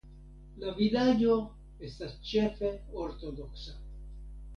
La 0.61 0.69
vilaĝo 0.77 1.35
estas 1.89 2.15
ĉefe 2.31 2.71
ortodoksa. 3.05 3.75